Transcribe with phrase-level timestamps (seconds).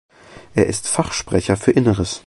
[0.55, 2.19] Er ist Fachsprecher für Inneres.